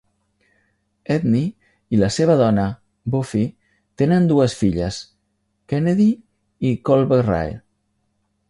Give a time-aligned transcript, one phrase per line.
[1.15, 1.43] Edney
[1.97, 2.63] i la seva dona,
[3.17, 3.43] Buffy,
[4.03, 5.01] tenen dues filles,
[5.75, 6.09] Kennedi
[6.71, 7.55] i Kolbe-Rae.